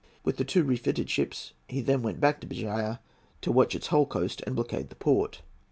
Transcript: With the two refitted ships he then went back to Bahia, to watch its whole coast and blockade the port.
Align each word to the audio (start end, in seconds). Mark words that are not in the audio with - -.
With 0.23 0.37
the 0.37 0.43
two 0.43 0.63
refitted 0.63 1.11
ships 1.11 1.53
he 1.67 1.79
then 1.79 2.01
went 2.01 2.19
back 2.19 2.41
to 2.41 2.47
Bahia, 2.47 2.99
to 3.41 3.51
watch 3.51 3.75
its 3.75 3.85
whole 3.93 4.07
coast 4.07 4.41
and 4.47 4.55
blockade 4.55 4.89
the 4.89 4.95
port. 4.95 5.43